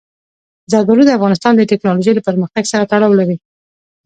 [0.71, 3.37] زردالو د افغانستان د تکنالوژۍ له پرمختګ سره تړاو لري.